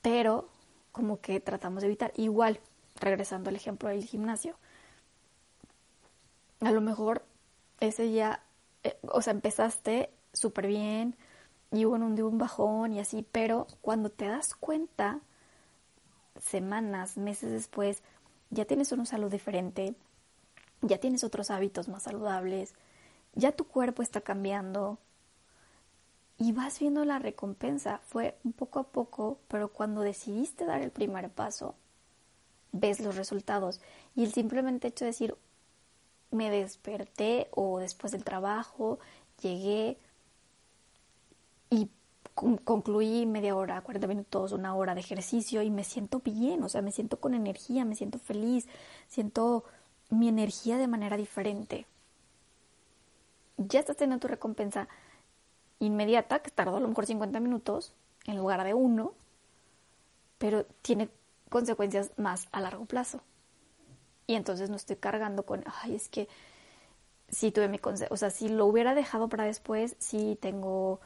Pero 0.01 0.48
como 0.91 1.19
que 1.19 1.39
tratamos 1.39 1.81
de 1.81 1.88
evitar. 1.88 2.13
Igual, 2.15 2.60
regresando 2.96 3.50
al 3.50 3.55
ejemplo 3.55 3.89
del 3.89 4.05
gimnasio. 4.05 4.55
A 6.60 6.72
lo 6.72 6.81
mejor 6.81 7.24
ese 7.79 8.03
día, 8.03 8.41
eh, 8.84 8.98
o 9.12 9.22
sea, 9.22 9.34
empezaste 9.34 10.10
súper 10.34 10.67
bien 10.67 11.15
y 11.72 11.86
hubo 11.86 11.96
un, 11.96 12.19
un 12.19 12.38
bajón 12.38 12.93
y 12.93 13.00
así, 13.00 13.25
pero 13.31 13.67
cuando 13.81 14.10
te 14.10 14.27
das 14.27 14.55
cuenta, 14.55 15.19
semanas, 16.41 17.17
meses 17.17 17.51
después, 17.51 18.01
ya 18.49 18.65
tienes 18.65 18.91
una 18.91 19.05
salud 19.05 19.31
diferente, 19.31 19.95
ya 20.81 20.99
tienes 20.99 21.23
otros 21.23 21.51
hábitos 21.51 21.87
más 21.87 22.03
saludables, 22.03 22.73
ya 23.33 23.51
tu 23.51 23.65
cuerpo 23.65 24.01
está 24.01 24.21
cambiando 24.21 24.99
y 26.37 26.51
vas 26.51 26.79
viendo 26.79 27.03
la 27.05 27.19
recompensa. 27.19 27.99
Fue 28.03 28.37
un 28.43 28.53
poco 28.53 28.79
a 28.79 28.83
poco, 28.83 29.39
pero 29.47 29.71
cuando 29.71 30.01
decidiste 30.01 30.65
dar 30.65 30.81
el 30.81 30.91
primer 30.91 31.29
paso, 31.29 31.75
ves 32.71 32.99
los 32.99 33.15
resultados. 33.15 33.81
Y 34.15 34.23
el 34.23 34.31
simplemente 34.31 34.87
hecho 34.87 35.05
de 35.05 35.11
decir, 35.11 35.35
me 36.31 36.49
desperté 36.49 37.47
o 37.51 37.79
después 37.79 38.11
del 38.11 38.23
trabajo, 38.23 38.99
llegué 39.41 39.97
concluí 42.63 43.25
media 43.25 43.56
hora, 43.56 43.82
40 43.82 44.08
minutos, 44.08 44.51
una 44.51 44.75
hora 44.75 44.94
de 44.94 45.00
ejercicio 45.00 45.63
y 45.63 45.72
me 45.72 45.84
siento 45.84 46.20
bien, 46.20 46.63
o 46.63 46.70
sea, 46.70 46.84
me 46.84 46.91
siento 46.91 47.20
con 47.20 47.34
energía, 47.34 47.84
me 47.84 47.96
siento 47.96 48.20
feliz, 48.20 48.67
siento 49.08 49.63
mi 50.10 50.27
energía 50.27 50.77
de 50.77 50.88
manera 50.88 51.17
diferente. 51.17 51.88
Ya 53.58 53.79
estás 53.79 53.98
teniendo 53.98 54.22
tu 54.22 54.27
recompensa 54.27 54.88
inmediata, 55.79 56.39
que 56.39 56.51
tardó 56.51 56.77
a 56.77 56.79
lo 56.79 56.88
mejor 56.88 57.08
50 57.08 57.39
minutos 57.39 57.94
en 58.25 58.38
lugar 58.38 58.63
de 58.63 58.75
uno, 58.75 59.13
pero 60.38 60.65
tiene 60.84 61.10
consecuencias 61.50 62.12
más 62.17 62.48
a 62.51 62.62
largo 62.62 62.86
plazo. 62.86 63.22
Y 64.27 64.36
entonces 64.36 64.70
no 64.70 64.75
estoy 64.75 64.98
cargando 64.98 65.44
con, 65.44 65.63
ay, 65.82 65.96
es 65.96 66.08
que 66.08 66.27
si 67.29 67.51
tuve 67.51 67.67
mi 67.67 67.79
consejo, 67.79 68.13
o 68.13 68.17
sea, 68.17 68.29
si 68.29 68.48
lo 68.48 68.67
hubiera 68.67 68.94
dejado 68.94 69.27
para 69.27 69.46
después, 69.46 69.96
sí 69.98 70.38
tengo 70.39 71.00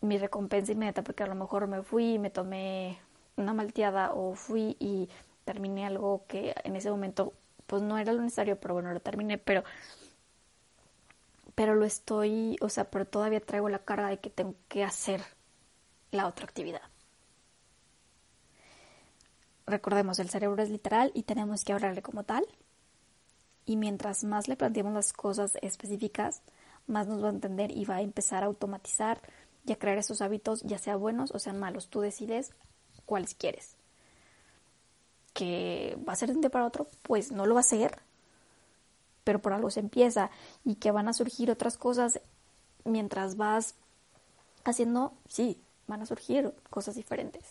mi 0.00 0.18
recompensa 0.18 0.72
inmediata 0.72 1.02
porque 1.02 1.22
a 1.22 1.26
lo 1.26 1.34
mejor 1.34 1.66
me 1.66 1.82
fui 1.82 2.14
y 2.14 2.18
me 2.18 2.30
tomé 2.30 2.98
una 3.36 3.54
malteada 3.54 4.12
o 4.12 4.34
fui 4.34 4.76
y 4.78 5.08
terminé 5.44 5.86
algo 5.86 6.24
que 6.28 6.54
en 6.64 6.76
ese 6.76 6.90
momento 6.90 7.32
pues 7.66 7.82
no 7.82 7.98
era 7.98 8.12
lo 8.12 8.22
necesario, 8.22 8.58
pero 8.60 8.74
bueno, 8.74 8.92
lo 8.92 9.00
terminé, 9.00 9.38
pero 9.38 9.64
pero 11.56 11.74
lo 11.74 11.86
estoy, 11.86 12.56
o 12.60 12.68
sea, 12.68 12.90
pero 12.90 13.06
todavía 13.06 13.40
traigo 13.40 13.68
la 13.70 13.78
carga 13.78 14.08
de 14.08 14.18
que 14.18 14.28
tengo 14.28 14.54
que 14.68 14.84
hacer 14.84 15.22
la 16.10 16.26
otra 16.26 16.44
actividad. 16.44 16.82
Recordemos, 19.66 20.18
el 20.18 20.28
cerebro 20.28 20.62
es 20.62 20.68
literal 20.70 21.10
y 21.14 21.22
tenemos 21.22 21.64
que 21.64 21.72
hablarle 21.72 22.02
como 22.02 22.24
tal. 22.24 22.46
Y 23.64 23.76
mientras 23.76 24.22
más 24.22 24.48
le 24.48 24.56
planteemos 24.56 24.92
las 24.92 25.12
cosas 25.14 25.54
específicas, 25.62 26.42
más 26.86 27.08
nos 27.08 27.22
va 27.22 27.28
a 27.28 27.32
entender 27.32 27.72
y 27.72 27.86
va 27.86 27.96
a 27.96 28.02
empezar 28.02 28.44
a 28.44 28.46
automatizar 28.46 29.20
y 29.66 29.72
a 29.72 29.78
crear 29.78 29.98
esos 29.98 30.22
hábitos, 30.22 30.62
ya 30.62 30.78
sean 30.78 31.00
buenos 31.00 31.32
o 31.32 31.38
sean 31.38 31.58
malos. 31.58 31.88
Tú 31.88 32.00
decides 32.00 32.52
cuáles 33.04 33.34
quieres. 33.34 33.76
¿Que 35.34 35.98
va 36.08 36.12
a 36.12 36.16
ser 36.16 36.30
de 36.30 36.36
un 36.36 36.40
día 36.40 36.50
para 36.50 36.66
otro? 36.66 36.86
Pues 37.02 37.32
no 37.32 37.46
lo 37.46 37.54
va 37.54 37.60
a 37.60 37.64
ser, 37.64 38.00
pero 39.24 39.42
por 39.42 39.52
algo 39.52 39.70
se 39.70 39.80
empieza 39.80 40.30
y 40.64 40.76
que 40.76 40.92
van 40.92 41.08
a 41.08 41.12
surgir 41.12 41.50
otras 41.50 41.76
cosas 41.76 42.20
mientras 42.84 43.36
vas 43.36 43.74
haciendo, 44.64 45.12
sí, 45.28 45.60
van 45.88 46.00
a 46.00 46.06
surgir 46.06 46.54
cosas 46.70 46.94
diferentes. 46.94 47.44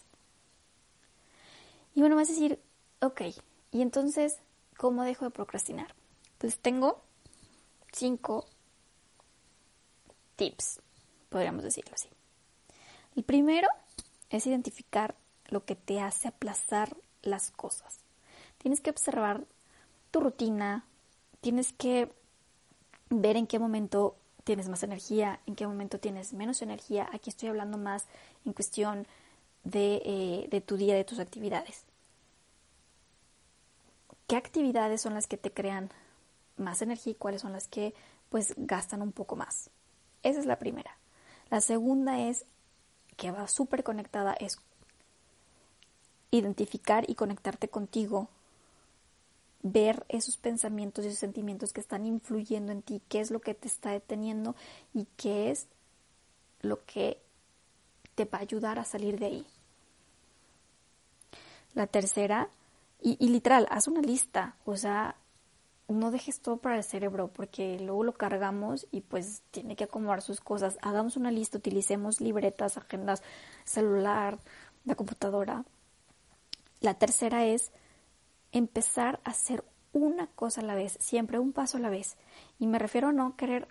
Y 1.94 2.00
bueno, 2.00 2.16
vas 2.16 2.30
a 2.30 2.34
decir, 2.34 2.60
ok, 3.02 3.22
y 3.72 3.82
entonces, 3.82 4.38
¿cómo 4.78 5.04
dejo 5.04 5.26
de 5.26 5.32
procrastinar? 5.32 5.94
Pues 6.38 6.58
tengo 6.58 7.02
cinco 7.92 8.46
tips 10.36 10.82
podríamos 11.36 11.66
decirlo 11.66 11.92
así. 11.94 12.08
El 13.14 13.26
primero 13.26 13.68
es 14.30 14.48
identificar 14.48 15.16
lo 15.50 15.66
que 15.66 15.76
te 15.76 16.00
hace 16.00 16.30
aplazar 16.30 16.96
las 17.24 17.52
cosas. 17.52 18.06
Tienes 18.58 18.80
que 18.80 18.90
observar 18.90 19.44
tu 20.12 20.22
rutina, 20.22 20.86
tienes 21.42 21.74
que 21.74 22.10
ver 23.10 23.36
en 23.36 23.48
qué 23.48 23.60
momento 23.60 24.16
tienes 24.46 24.70
más 24.70 24.82
energía, 24.84 25.42
en 25.46 25.58
qué 25.58 25.68
momento 25.68 26.00
tienes 26.00 26.32
menos 26.32 26.62
energía. 26.62 27.10
Aquí 27.12 27.32
estoy 27.32 27.50
hablando 27.50 27.78
más 27.78 28.06
en 28.46 28.54
cuestión 28.54 29.06
de, 29.66 30.48
eh, 30.50 30.62
tu 30.62 30.78
día, 30.78 30.96
de 30.96 31.04
tus 31.04 31.20
actividades. 31.20 31.84
¿Qué 34.28 34.38
actividades 34.38 35.02
son 35.02 35.14
las 35.14 35.28
que 35.28 35.36
te 35.36 35.52
crean 35.52 35.92
más 36.56 36.82
energía 36.82 37.12
y 37.12 37.16
cuáles 37.16 37.42
son 37.42 37.52
las 37.52 37.68
que 37.68 37.94
pues 38.30 38.54
gastan 38.56 39.02
un 39.02 39.12
poco 39.12 39.36
más? 39.36 39.70
Esa 40.24 40.40
es 40.40 40.46
la 40.46 40.60
primera. 40.60 40.98
La 41.50 41.62
segunda 41.62 42.20
es, 42.20 42.46
que 43.18 43.32
va 43.32 43.48
súper 43.48 43.84
conectada, 43.84 44.34
es 44.34 44.58
identificar 46.32 47.10
y 47.10 47.16
conectarte 47.16 47.70
contigo, 47.70 48.30
ver 49.62 50.06
esos 50.10 50.38
pensamientos 50.38 51.04
y 51.04 51.08
esos 51.08 51.20
sentimientos 51.20 51.74
que 51.74 51.82
están 51.82 52.06
influyendo 52.06 52.72
en 52.72 52.82
ti, 52.82 53.02
qué 53.10 53.20
es 53.20 53.32
lo 53.32 53.40
que 53.40 53.54
te 53.54 53.68
está 53.68 53.92
deteniendo 53.92 54.56
y 54.94 55.08
qué 55.18 55.52
es 55.52 55.68
lo 56.62 56.84
que 56.86 57.20
te 58.16 58.26
va 58.26 58.40
a 58.40 58.42
ayudar 58.42 58.80
a 58.80 58.86
salir 58.86 59.20
de 59.20 59.26
ahí. 59.26 59.48
La 61.74 61.88
tercera, 61.88 62.50
y, 63.02 63.18
y 63.20 63.30
literal, 63.30 63.68
haz 63.70 63.88
una 63.88 64.02
lista, 64.02 64.56
o 64.66 64.78
sea, 64.78 65.16
no 65.88 66.12
dejes 66.12 66.40
todo 66.42 66.58
para 66.58 66.78
el 66.78 66.84
cerebro 66.84 67.28
porque 67.28 67.80
luego 67.80 68.04
lo 68.04 68.14
cargamos 68.14 68.88
y 68.92 69.02
pues 69.02 69.44
tiene 69.52 69.76
que 69.76 69.84
acomodar 69.84 70.22
sus 70.22 70.42
cosas. 70.42 70.78
Hagamos 70.82 71.16
una 71.18 71.32
lista, 71.32 71.58
utilicemos 71.58 72.22
libretas, 72.22 72.78
agendas, 72.78 73.22
celular, 73.64 74.40
la 74.86 74.96
computadora. 74.96 75.64
La 76.82 76.96
tercera 76.96 77.46
es 77.46 77.72
empezar 78.52 79.20
a 79.24 79.32
hacer 79.32 79.64
una 79.94 80.28
cosa 80.28 80.62
a 80.62 80.66
la 80.66 80.76
vez, 80.76 80.98
siempre 81.00 81.40
un 81.40 81.54
paso 81.54 81.78
a 81.78 81.82
la 81.82 81.90
vez. 81.90 82.18
Y 82.60 82.68
me 82.68 82.80
refiero 82.80 83.10
a 83.10 83.14
no 83.14 83.36
querer 83.36 83.68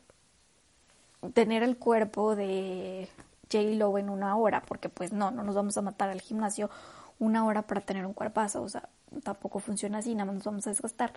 tener 1.32 1.62
el 1.62 1.76
cuerpo 1.76 2.36
de 2.36 3.08
J. 3.50 3.62
Lo 3.76 3.98
en 3.98 4.08
una 4.08 4.36
hora, 4.36 4.62
porque 4.62 4.88
pues 4.88 5.12
no, 5.12 5.30
no 5.30 5.42
nos 5.42 5.54
vamos 5.54 5.76
a 5.76 5.82
matar 5.82 6.10
al 6.10 6.20
gimnasio 6.20 6.70
una 7.18 7.44
hora 7.46 7.62
para 7.62 7.80
tener 7.80 8.06
un 8.06 8.12
cuerpazo, 8.12 8.62
o 8.62 8.68
sea, 8.68 8.88
tampoco 9.22 9.60
funciona 9.60 9.98
así, 9.98 10.14
nada 10.14 10.26
más 10.26 10.36
nos 10.36 10.44
vamos 10.44 10.66
a 10.66 10.70
desgastar 10.70 11.12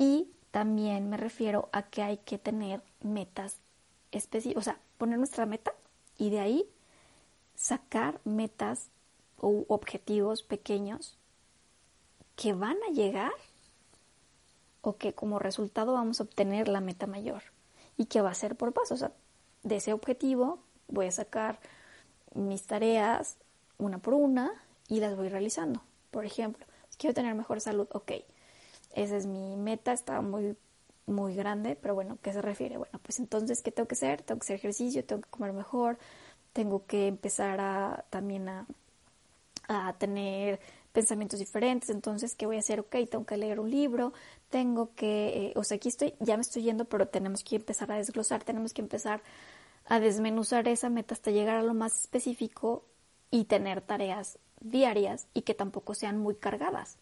y 0.00 0.30
también 0.50 1.10
me 1.10 1.18
refiero 1.18 1.68
a 1.72 1.82
que 1.82 2.02
hay 2.02 2.16
que 2.16 2.38
tener 2.38 2.82
metas 3.02 3.58
específicas, 4.10 4.62
o 4.62 4.64
sea, 4.64 4.80
poner 4.96 5.18
nuestra 5.18 5.44
meta 5.44 5.74
y 6.16 6.30
de 6.30 6.40
ahí 6.40 6.66
sacar 7.54 8.18
metas 8.24 8.88
o 9.36 9.66
objetivos 9.68 10.42
pequeños 10.42 11.18
que 12.34 12.54
van 12.54 12.78
a 12.88 12.92
llegar 12.92 13.32
o 14.80 14.96
que 14.96 15.12
como 15.12 15.38
resultado 15.38 15.92
vamos 15.92 16.18
a 16.18 16.22
obtener 16.24 16.68
la 16.68 16.80
meta 16.80 17.06
mayor 17.06 17.42
y 17.98 18.06
que 18.06 18.22
va 18.22 18.30
a 18.30 18.34
ser 18.34 18.56
por 18.56 18.72
paso. 18.72 18.94
O 18.94 18.96
sea, 18.96 19.12
de 19.64 19.76
ese 19.76 19.92
objetivo 19.92 20.60
voy 20.88 21.08
a 21.08 21.12
sacar 21.12 21.60
mis 22.34 22.66
tareas 22.66 23.36
una 23.76 23.98
por 23.98 24.14
una 24.14 24.50
y 24.88 25.00
las 25.00 25.14
voy 25.14 25.28
realizando. 25.28 25.82
Por 26.10 26.24
ejemplo, 26.24 26.64
quiero 26.96 27.12
tener 27.12 27.34
mejor 27.34 27.60
salud, 27.60 27.86
ok, 27.92 28.12
esa 28.92 29.16
es 29.16 29.26
mi 29.26 29.56
meta, 29.56 29.92
está 29.92 30.20
muy, 30.20 30.56
muy 31.06 31.34
grande, 31.34 31.76
pero 31.76 31.94
bueno, 31.94 32.18
¿qué 32.22 32.32
se 32.32 32.42
refiere? 32.42 32.76
Bueno, 32.78 32.98
pues 33.02 33.18
entonces, 33.18 33.62
¿qué 33.62 33.72
tengo 33.72 33.88
que 33.88 33.94
hacer? 33.94 34.22
Tengo 34.22 34.40
que 34.40 34.44
hacer 34.44 34.56
ejercicio, 34.56 35.04
tengo 35.04 35.22
que 35.22 35.30
comer 35.30 35.52
mejor, 35.52 35.98
tengo 36.52 36.86
que 36.86 37.06
empezar 37.06 37.60
a 37.60 38.04
también 38.10 38.48
a, 38.48 38.66
a 39.68 39.94
tener 39.98 40.60
pensamientos 40.92 41.38
diferentes, 41.38 41.90
entonces, 41.90 42.34
¿qué 42.34 42.46
voy 42.46 42.56
a 42.56 42.60
hacer? 42.60 42.80
Ok, 42.80 42.96
tengo 43.10 43.24
que 43.24 43.36
leer 43.36 43.60
un 43.60 43.70
libro, 43.70 44.12
tengo 44.48 44.94
que, 44.94 45.28
eh, 45.28 45.52
o 45.56 45.62
sea, 45.62 45.76
aquí 45.76 45.88
estoy, 45.88 46.14
ya 46.18 46.36
me 46.36 46.42
estoy 46.42 46.62
yendo, 46.62 46.84
pero 46.86 47.06
tenemos 47.08 47.44
que 47.44 47.56
empezar 47.56 47.92
a 47.92 47.96
desglosar, 47.96 48.42
tenemos 48.42 48.72
que 48.72 48.82
empezar 48.82 49.22
a 49.86 50.00
desmenuzar 50.00 50.66
esa 50.68 50.90
meta 50.90 51.14
hasta 51.14 51.30
llegar 51.30 51.56
a 51.56 51.62
lo 51.62 51.74
más 51.74 52.00
específico 52.00 52.84
y 53.30 53.44
tener 53.44 53.80
tareas 53.80 54.38
diarias 54.60 55.28
y 55.32 55.42
que 55.42 55.54
tampoco 55.54 55.94
sean 55.94 56.18
muy 56.18 56.34
cargadas, 56.34 56.98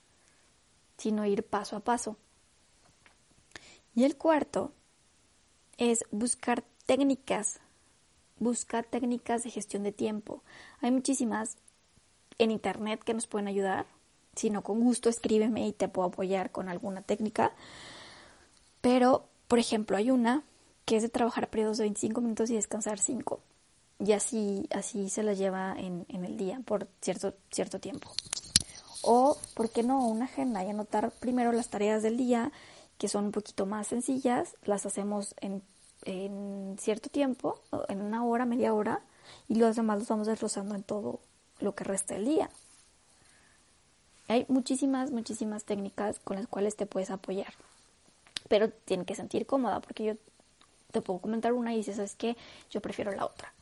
sino 0.98 1.24
ir 1.24 1.44
paso 1.44 1.76
a 1.76 1.80
paso. 1.80 2.16
Y 3.94 4.04
el 4.04 4.16
cuarto 4.16 4.72
es 5.78 6.00
buscar 6.10 6.64
técnicas, 6.86 7.60
buscar 8.38 8.84
técnicas 8.84 9.44
de 9.44 9.50
gestión 9.50 9.82
de 9.84 9.92
tiempo. 9.92 10.42
Hay 10.80 10.90
muchísimas 10.90 11.56
en 12.38 12.50
internet 12.50 13.02
que 13.02 13.14
nos 13.14 13.26
pueden 13.26 13.48
ayudar. 13.48 13.86
Si 14.36 14.50
no, 14.50 14.62
con 14.62 14.80
gusto 14.80 15.08
escríbeme 15.08 15.66
y 15.66 15.72
te 15.72 15.88
puedo 15.88 16.08
apoyar 16.08 16.52
con 16.52 16.68
alguna 16.68 17.02
técnica. 17.02 17.52
Pero, 18.80 19.24
por 19.48 19.58
ejemplo, 19.58 19.96
hay 19.96 20.10
una 20.10 20.44
que 20.84 20.96
es 20.96 21.02
de 21.02 21.08
trabajar 21.08 21.50
periodos 21.50 21.78
de 21.78 21.84
25 21.84 22.20
minutos 22.20 22.50
y 22.50 22.54
descansar 22.54 22.98
5. 22.98 23.40
Y 24.00 24.12
así, 24.12 24.68
así 24.70 25.10
se 25.10 25.24
la 25.24 25.32
lleva 25.34 25.74
en, 25.76 26.06
en 26.08 26.24
el 26.24 26.36
día 26.36 26.60
por 26.64 26.88
cierto, 27.00 27.34
cierto 27.50 27.80
tiempo. 27.80 28.10
O, 29.02 29.38
¿por 29.54 29.70
qué 29.70 29.82
no? 29.82 30.06
Una 30.06 30.24
agenda 30.24 30.64
y 30.64 30.70
anotar 30.70 31.10
primero 31.10 31.52
las 31.52 31.68
tareas 31.68 32.02
del 32.02 32.16
día, 32.16 32.52
que 32.98 33.08
son 33.08 33.26
un 33.26 33.32
poquito 33.32 33.66
más 33.66 33.86
sencillas, 33.86 34.56
las 34.64 34.86
hacemos 34.86 35.34
en, 35.40 35.62
en 36.04 36.76
cierto 36.78 37.08
tiempo, 37.08 37.60
en 37.88 38.02
una 38.02 38.24
hora, 38.24 38.44
media 38.44 38.74
hora, 38.74 39.02
y 39.48 39.54
los 39.56 39.76
demás 39.76 39.98
los 39.98 40.08
vamos 40.08 40.26
desglosando 40.26 40.74
en 40.74 40.82
todo 40.82 41.20
lo 41.60 41.74
que 41.74 41.84
resta 41.84 42.14
del 42.14 42.24
día. 42.24 42.50
Hay 44.26 44.44
muchísimas, 44.48 45.10
muchísimas 45.10 45.64
técnicas 45.64 46.18
con 46.18 46.36
las 46.36 46.46
cuales 46.46 46.76
te 46.76 46.86
puedes 46.86 47.10
apoyar, 47.10 47.54
pero 48.48 48.70
tiene 48.70 49.04
que 49.04 49.14
sentir 49.14 49.46
cómoda, 49.46 49.80
porque 49.80 50.04
yo 50.04 50.14
te 50.90 51.00
puedo 51.00 51.20
comentar 51.20 51.52
una 51.52 51.72
y 51.72 51.78
dices, 51.78 51.96
¿sabes 51.96 52.14
qué? 52.16 52.36
Yo 52.70 52.80
prefiero 52.80 53.12
la 53.12 53.24
otra. 53.24 53.52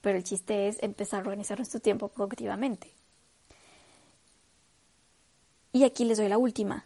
Pero 0.00 0.18
el 0.18 0.24
chiste 0.24 0.68
es 0.68 0.82
empezar 0.82 1.20
a 1.20 1.22
organizar 1.22 1.58
nuestro 1.58 1.80
tiempo 1.80 2.08
productivamente. 2.08 2.92
Y 5.74 5.82
aquí 5.82 6.04
les 6.04 6.18
doy 6.18 6.28
la 6.28 6.38
última, 6.38 6.84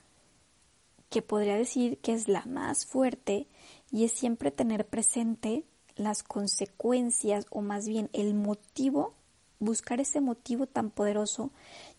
que 1.10 1.20
podría 1.20 1.56
decir 1.56 1.98
que 1.98 2.14
es 2.14 2.26
la 2.26 2.46
más 2.46 2.86
fuerte 2.86 3.46
y 3.92 4.04
es 4.04 4.12
siempre 4.12 4.50
tener 4.50 4.86
presente 4.86 5.64
las 5.96 6.22
consecuencias 6.22 7.44
o 7.50 7.60
más 7.60 7.86
bien 7.86 8.08
el 8.14 8.32
motivo 8.32 9.12
buscar 9.58 10.00
ese 10.00 10.22
motivo 10.22 10.66
tan 10.66 10.88
poderoso 10.88 11.50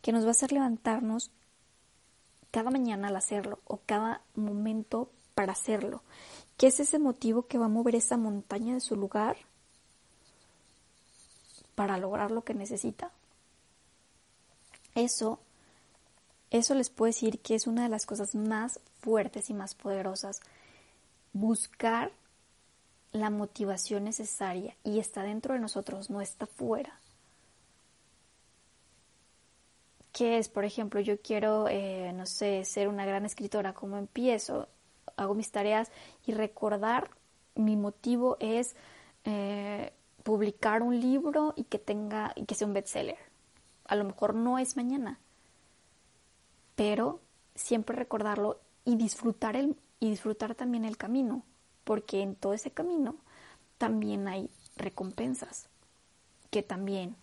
que 0.02 0.12
nos 0.12 0.24
va 0.24 0.30
a 0.30 0.32
hacer 0.32 0.52
levantarnos 0.52 1.30
cada 2.50 2.72
mañana 2.72 3.10
al 3.10 3.18
hacerlo 3.18 3.60
o 3.66 3.82
cada 3.86 4.24
momento 4.34 5.12
para 5.36 5.52
hacerlo. 5.54 6.02
¿Qué 6.58 6.66
es 6.66 6.80
ese 6.80 6.98
motivo 6.98 7.44
que 7.44 7.60
va 7.60 7.66
a 7.66 7.70
mover 7.70 7.94
esa 7.94 8.18
montaña 8.18 8.74
de 8.74 8.80
su 8.80 8.96
lugar 8.96 9.38
para 11.76 12.00
lograr 12.00 12.32
lo 12.32 12.44
que 12.44 12.56
necesita? 12.56 13.12
Eso, 14.96 15.40
eso 16.52 16.74
les 16.74 16.90
puedo 16.90 17.08
decir 17.08 17.40
que 17.40 17.56
es 17.56 17.68
una 17.68 17.84
de 17.84 17.90
las 17.90 18.06
cosas 18.06 18.36
más 18.36 18.80
fuertes 19.00 19.50
y 19.50 19.54
más 19.54 19.76
poderosas. 19.76 20.42
Buscar 21.34 22.12
la 23.12 23.30
motivación 23.30 24.04
necesaria 24.04 24.76
y 24.84 25.00
está 25.00 25.24
dentro 25.24 25.54
de 25.54 25.60
nosotros, 25.60 26.10
no 26.10 26.22
está 26.22 26.46
fuera. 26.46 27.00
que 30.20 30.38
es, 30.38 30.50
por 30.50 30.66
ejemplo, 30.66 31.00
yo 31.00 31.22
quiero, 31.22 31.68
eh, 31.70 32.12
no 32.14 32.26
sé, 32.26 32.66
ser 32.66 32.88
una 32.90 33.06
gran 33.06 33.26
escritora, 33.26 33.74
¿cómo 33.74 33.98
empiezo? 33.98 34.68
Hago 35.16 35.34
mis 35.34 35.50
tareas 35.52 35.92
y 36.26 36.34
recordar 36.34 37.10
mi 37.56 37.76
motivo 37.76 38.38
es 38.40 38.76
eh, 39.24 39.94
publicar 40.24 40.82
un 40.82 41.00
libro 41.00 41.54
y 41.56 41.64
que 41.64 41.80
tenga, 41.80 42.34
y 42.36 42.46
que 42.46 42.56
sea 42.56 42.68
un 42.68 42.74
bestseller. 42.74 43.18
A 43.86 43.96
lo 43.96 44.04
mejor 44.04 44.36
no 44.36 44.60
es 44.60 44.76
mañana, 44.76 45.20
pero 46.80 47.20
siempre 47.56 47.94
recordarlo 47.94 48.62
y 48.86 48.96
disfrutar 48.96 49.58
el, 49.58 49.76
y 50.00 50.12
disfrutar 50.12 50.56
también 50.56 50.86
el 50.86 50.96
camino, 50.96 51.44
porque 51.84 52.22
en 52.22 52.38
todo 52.38 52.54
ese 52.54 52.72
camino 52.72 53.18
también 53.78 54.30
hay 54.30 54.50
recompensas, 54.78 55.68
que 56.52 56.64
también 56.64 57.18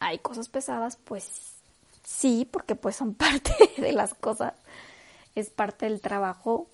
hay 0.00 0.18
cosas 0.18 0.48
pesadas, 0.48 0.96
pues 0.96 1.54
Sí, 2.02 2.48
porque 2.50 2.74
pues 2.74 2.96
son 2.96 3.14
parte 3.14 3.52
de 3.76 3.92
las 3.92 4.14
cosas, 4.14 4.54
es 5.36 5.50
parte 5.50 5.86
del 5.86 6.00
trabajo 6.00 6.66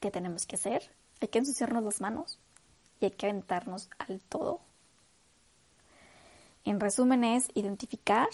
que 0.00 0.10
tenemos 0.10 0.46
que 0.46 0.56
hacer. 0.56 0.90
Hay 1.20 1.28
que 1.28 1.40
ensuciarnos 1.40 1.84
las 1.84 2.00
manos 2.00 2.38
y 2.98 3.06
hay 3.06 3.10
que 3.10 3.26
aventarnos 3.26 3.90
al 3.98 4.20
todo. 4.20 4.60
En 6.64 6.80
resumen 6.80 7.24
es 7.24 7.50
identificar 7.52 8.28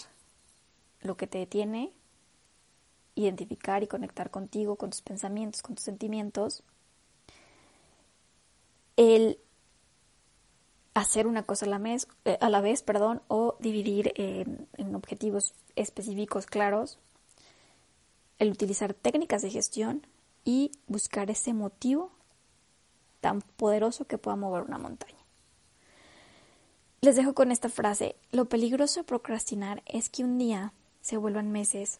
lo 1.01 1.17
que 1.17 1.27
te 1.27 1.39
detiene, 1.39 1.91
identificar 3.23 3.83
y 3.83 3.87
conectar 3.87 4.31
contigo, 4.31 4.75
con 4.75 4.89
tus 4.89 5.01
pensamientos, 5.01 5.61
con 5.61 5.75
tus 5.75 5.85
sentimientos. 5.85 6.63
El 8.95 9.39
hacer 10.93 11.27
una 11.27 11.43
cosa 11.43 11.65
a 11.65 11.69
la, 11.69 11.77
vez, 11.77 12.07
eh, 12.25 12.37
a 12.41 12.49
la 12.49 12.61
vez 12.61 12.83
perdón, 12.83 13.21
o 13.27 13.55
dividir 13.59 14.13
en 14.15 14.95
objetivos 14.95 15.53
específicos 15.75 16.45
claros, 16.45 16.99
el 18.39 18.51
utilizar 18.51 18.93
técnicas 18.93 19.41
de 19.41 19.49
gestión 19.49 20.05
y 20.43 20.71
buscar 20.87 21.29
ese 21.29 21.53
motivo 21.53 22.11
tan 23.21 23.41
poderoso 23.41 24.05
que 24.05 24.17
pueda 24.17 24.37
mover 24.37 24.63
una 24.63 24.77
montaña. 24.77 25.19
Les 27.01 27.15
dejo 27.15 27.33
con 27.33 27.51
esta 27.51 27.69
frase, 27.69 28.15
lo 28.31 28.45
peligroso 28.45 29.01
de 29.01 29.05
procrastinar 29.05 29.83
es 29.85 30.09
que 30.09 30.23
un 30.23 30.37
día 30.37 30.73
se 31.01 31.17
vuelvan 31.17 31.51
meses 31.51 31.99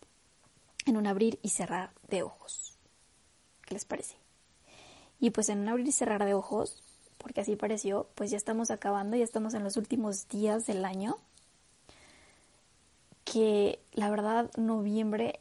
en 0.90 0.98
un 0.98 1.08
abrir 1.08 1.40
y 1.42 1.50
cerrar 1.50 1.92
de 2.10 2.24
ojos. 2.24 2.78
¿Qué 3.66 3.74
les 3.74 3.86
parece? 3.86 4.16
Y 5.20 5.30
pues 5.30 5.50
en 5.50 5.60
un 5.60 5.70
abrir 5.70 5.88
y 5.88 5.92
cerrar 5.92 6.26
de 6.26 6.34
ojos 6.34 6.84
porque 7.20 7.42
así 7.42 7.56
pareció, 7.56 8.08
pues 8.16 8.32
ya 8.32 8.38
estamos 8.38 8.72
acabando, 8.72 9.16
ya 9.16 9.24
estamos 9.24 9.54
en 9.54 9.64
los 9.64 9.78
últimos 9.78 10.28
días 10.30 10.66
del 10.66 10.86
año, 10.86 11.18
que 13.26 13.80
la 13.92 14.10
verdad 14.10 14.50
noviembre, 14.56 15.40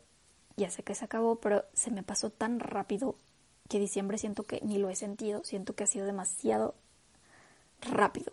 ya 0.57 0.71
sé 0.71 0.83
que 0.83 0.97
se 0.97 1.05
acabó, 1.05 1.37
pero 1.37 1.65
se 1.73 1.91
me 1.91 2.03
pasó 2.03 2.31
tan 2.31 2.59
rápido 2.59 3.15
que 3.69 3.79
diciembre 3.79 4.19
siento 4.19 4.43
que 4.43 4.61
ni 4.63 4.79
lo 4.79 4.91
he 4.91 4.97
sentido, 4.97 5.45
siento 5.45 5.75
que 5.75 5.85
ha 5.85 5.87
sido 5.87 6.05
demasiado 6.05 6.75
rápido. 7.81 8.33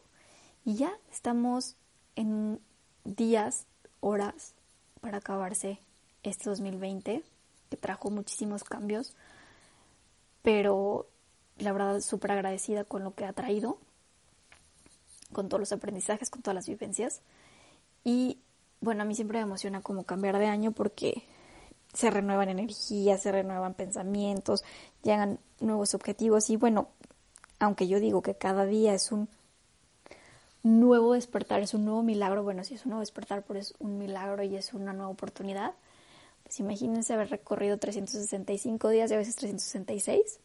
Y 0.65 0.75
ya 0.75 0.91
estamos 1.11 1.75
en 2.15 2.59
días, 3.03 3.67
horas 3.99 4.55
para 5.01 5.19
acabarse 5.19 5.79
este 6.29 6.49
2020, 6.49 7.23
que 7.69 7.77
trajo 7.77 8.09
muchísimos 8.09 8.63
cambios, 8.63 9.15
pero 10.41 11.07
la 11.57 11.71
verdad 11.71 11.99
súper 12.01 12.31
agradecida 12.31 12.83
con 12.83 13.03
lo 13.03 13.13
que 13.13 13.25
ha 13.25 13.33
traído, 13.33 13.77
con 15.31 15.49
todos 15.49 15.59
los 15.59 15.71
aprendizajes, 15.71 16.29
con 16.29 16.41
todas 16.41 16.55
las 16.55 16.67
vivencias. 16.67 17.21
Y 18.03 18.39
bueno, 18.81 19.03
a 19.03 19.05
mí 19.05 19.15
siempre 19.15 19.39
me 19.39 19.43
emociona 19.43 19.81
como 19.81 20.03
cambiar 20.03 20.37
de 20.37 20.47
año 20.47 20.71
porque 20.71 21.23
se 21.93 22.11
renuevan 22.11 22.49
energías, 22.49 23.21
se 23.21 23.31
renuevan 23.31 23.73
pensamientos, 23.73 24.63
llegan 25.01 25.39
nuevos 25.59 25.93
objetivos 25.93 26.49
y 26.49 26.57
bueno, 26.57 26.89
aunque 27.59 27.87
yo 27.87 27.99
digo 27.99 28.21
que 28.21 28.35
cada 28.35 28.65
día 28.65 28.93
es 28.93 29.11
un 29.11 29.29
nuevo 30.61 31.13
despertar, 31.13 31.61
es 31.61 31.73
un 31.73 31.85
nuevo 31.85 32.03
milagro, 32.03 32.43
bueno, 32.43 32.63
si 32.63 32.73
es 32.73 32.85
un 32.85 32.89
nuevo 32.89 32.99
despertar, 32.99 33.43
pero 33.47 33.59
es 33.59 33.73
un 33.79 33.97
milagro 33.97 34.43
y 34.43 34.55
es 34.55 34.73
una 34.73 34.93
nueva 34.93 35.09
oportunidad, 35.09 35.73
Pues 36.45 36.59
imagínense 36.59 37.11
haber 37.13 37.29
recorrido 37.29 37.77
365 37.77 38.89
días 38.89 39.11
y 39.11 39.15
a 39.15 39.17
veces 39.17 39.35
366 39.35 40.39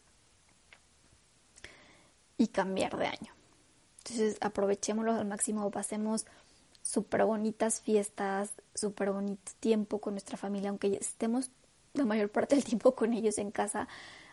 y 2.37 2.47
cambiar 2.47 2.97
de 2.97 3.05
año. 3.05 3.33
Entonces 3.99 4.37
aprovechémoslo 4.41 5.13
al 5.13 5.25
máximo, 5.25 5.69
pasemos 5.69 6.25
súper 6.81 7.23
bonitas 7.25 7.81
fiestas, 7.81 8.51
súper 8.73 9.11
bonito 9.11 9.51
tiempo 9.59 9.99
con 10.01 10.15
nuestra 10.15 10.37
familia, 10.37 10.69
aunque 10.69 10.97
estemos 10.99 11.51
la 11.93 12.05
mayor 12.05 12.31
parte 12.31 12.55
del 12.55 12.63
tiempo 12.63 12.95
con 12.95 13.13
ellos 13.13 13.37
en 13.37 13.51
casa, 13.51 13.87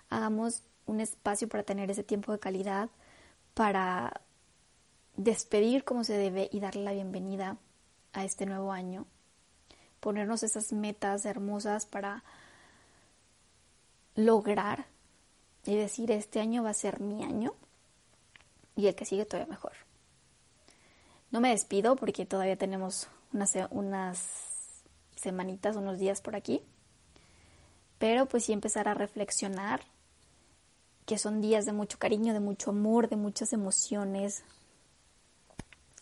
hagamos 0.08 0.62
un 0.86 1.00
espacio 1.00 1.48
para 1.48 1.64
tener 1.64 1.90
ese 1.90 2.02
tiempo 2.02 2.32
de 2.32 2.38
calidad, 2.38 2.88
para 3.52 4.22
despedir 5.16 5.84
como 5.84 6.02
se 6.02 6.16
debe 6.16 6.48
y 6.50 6.60
darle 6.60 6.84
la 6.84 6.92
bienvenida 6.92 7.58
a 8.14 8.24
este 8.24 8.46
nuevo 8.46 8.72
año, 8.72 9.06
ponernos 10.00 10.42
esas 10.42 10.72
metas 10.72 11.24
hermosas 11.24 11.86
para 11.86 12.24
lograr 14.14 14.86
y 15.64 15.76
decir 15.76 16.10
este 16.10 16.40
año 16.40 16.62
va 16.62 16.70
a 16.70 16.74
ser 16.74 17.00
mi 17.00 17.24
año 17.24 17.54
y 18.76 18.86
el 18.86 18.94
que 18.94 19.04
sigue 19.04 19.24
todavía 19.24 19.50
mejor. 19.50 19.72
No 21.30 21.40
me 21.40 21.50
despido 21.50 21.96
porque 21.96 22.24
todavía 22.24 22.56
tenemos 22.56 23.08
unas, 23.32 23.54
unas 23.70 24.28
semanitas, 25.16 25.76
unos 25.76 25.98
días 25.98 26.20
por 26.20 26.36
aquí, 26.36 26.62
pero 27.98 28.26
pues 28.26 28.44
sí 28.44 28.52
empezar 28.52 28.88
a 28.88 28.94
reflexionar 28.94 29.82
que 31.04 31.18
son 31.18 31.40
días 31.40 31.64
de 31.66 31.72
mucho 31.72 31.98
cariño, 31.98 32.34
de 32.34 32.40
mucho 32.40 32.70
amor, 32.70 33.08
de 33.08 33.16
muchas 33.16 33.52
emociones 33.52 34.42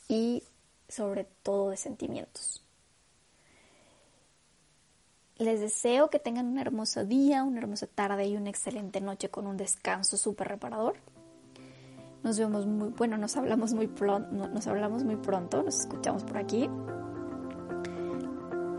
y 0.08 0.42
sobre 0.88 1.24
todo 1.42 1.70
de 1.70 1.76
sentimientos. 1.76 2.65
Les 5.38 5.60
deseo 5.60 6.08
que 6.08 6.18
tengan 6.18 6.46
un 6.46 6.58
hermoso 6.58 7.04
día, 7.04 7.44
una 7.44 7.58
hermosa 7.58 7.86
tarde 7.86 8.26
y 8.26 8.36
una 8.36 8.48
excelente 8.48 9.02
noche 9.02 9.28
con 9.28 9.46
un 9.46 9.58
descanso 9.58 10.16
súper 10.16 10.48
reparador. 10.48 10.94
Nos 12.22 12.38
vemos 12.38 12.66
muy, 12.66 12.88
bueno, 12.88 13.18
nos 13.18 13.36
hablamos 13.36 13.74
muy 13.74 13.86
pronto, 13.86 14.30
nos 14.32 14.66
hablamos 14.66 15.04
muy 15.04 15.16
pronto, 15.16 15.62
nos 15.62 15.80
escuchamos 15.80 16.24
por 16.24 16.38
aquí. 16.38 16.70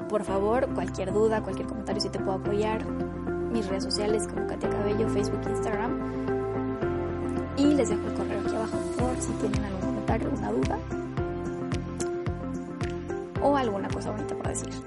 Por 0.10 0.24
favor, 0.24 0.74
cualquier 0.74 1.14
duda, 1.14 1.44
cualquier 1.44 1.68
comentario, 1.68 2.02
si 2.02 2.10
te 2.10 2.18
puedo 2.18 2.40
apoyar, 2.40 2.84
mis 2.88 3.68
redes 3.68 3.84
sociales 3.84 4.28
como 4.28 4.48
Katia 4.48 4.70
Cabello, 4.70 5.08
Facebook, 5.10 5.42
Instagram. 5.48 6.36
Y 7.56 7.66
les 7.66 7.90
dejo 7.90 8.08
el 8.08 8.14
correo 8.16 8.40
aquí 8.40 8.56
abajo 8.56 8.78
por 8.98 9.22
si 9.22 9.32
tienen 9.34 9.64
algún 9.64 9.82
comentario, 9.82 10.28
alguna 10.30 10.52
duda 10.52 10.80
o 13.44 13.56
alguna 13.56 13.88
cosa 13.90 14.10
bonita 14.10 14.36
para 14.36 14.50
decir. 14.50 14.87